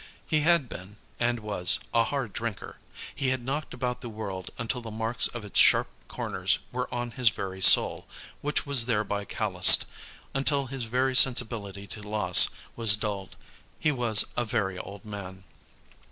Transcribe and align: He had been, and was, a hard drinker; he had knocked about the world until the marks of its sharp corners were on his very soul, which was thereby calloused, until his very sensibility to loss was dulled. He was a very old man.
He 0.25 0.39
had 0.39 0.67
been, 0.67 0.95
and 1.19 1.41
was, 1.41 1.77
a 1.93 2.05
hard 2.05 2.33
drinker; 2.33 2.77
he 3.13 3.27
had 3.27 3.43
knocked 3.45 3.71
about 3.71 4.01
the 4.01 4.09
world 4.09 4.49
until 4.57 4.81
the 4.81 4.89
marks 4.89 5.27
of 5.27 5.45
its 5.45 5.59
sharp 5.59 5.89
corners 6.07 6.57
were 6.71 6.91
on 6.91 7.11
his 7.11 7.29
very 7.29 7.61
soul, 7.61 8.07
which 8.41 8.65
was 8.65 8.85
thereby 8.85 9.25
calloused, 9.25 9.85
until 10.33 10.65
his 10.65 10.85
very 10.85 11.15
sensibility 11.15 11.85
to 11.85 12.01
loss 12.01 12.49
was 12.75 12.97
dulled. 12.97 13.35
He 13.77 13.91
was 13.91 14.25
a 14.35 14.43
very 14.43 14.79
old 14.79 15.05
man. 15.05 15.43